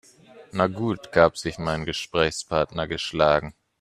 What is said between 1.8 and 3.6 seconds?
Gesprächspartner geschlagen.